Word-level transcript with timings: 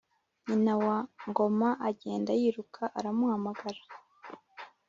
Nyina 0.45 0.73
wa 0.85 0.97
Ngoma 1.29 1.69
agenda 1.89 2.31
yiruka 2.41 2.83
aramuhamagara, 2.97 3.81